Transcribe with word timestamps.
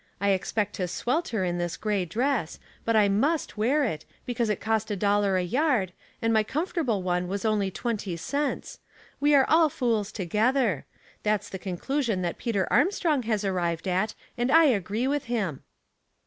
I 0.19 0.29
expect 0.31 0.73
to 0.77 0.87
swelter 0.87 1.43
in 1.43 1.59
this 1.59 1.77
gray 1.77 2.05
dress; 2.05 2.57
but 2.85 2.95
I 2.95 3.07
must 3.07 3.55
wear 3.55 3.83
it, 3.83 4.03
because 4.25 4.49
it 4.49 4.59
cost 4.59 4.89
a 4.89 4.95
dollar 4.95 5.37
a 5.37 5.43
yard, 5.43 5.93
and 6.23 6.33
my 6.33 6.41
comfortable 6.41 7.03
one 7.03 7.27
was 7.27 7.45
only 7.45 7.69
twenty 7.69 8.17
cents. 8.17 8.79
We 9.19 9.35
are 9.35 9.45
all 9.47 9.69
fools 9.69 10.11
together. 10.11 10.87
That's 11.21 11.49
the 11.49 11.59
conclusion 11.59 12.23
that 12.23 12.39
Peter 12.39 12.67
Armstrong 12.73 13.21
has 13.29 13.45
arrived 13.45 13.87
at, 13.87 14.15
and 14.39 14.51
I 14.51 14.63
agree 14.65 15.05
with 15.05 15.25
him." 15.25 15.61